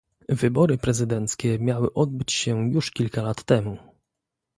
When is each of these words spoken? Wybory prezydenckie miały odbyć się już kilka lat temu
Wybory 0.29 0.77
prezydenckie 0.77 1.59
miały 1.59 1.93
odbyć 1.93 2.31
się 2.31 2.69
już 2.71 2.91
kilka 2.91 3.21
lat 3.21 3.43
temu 3.43 3.77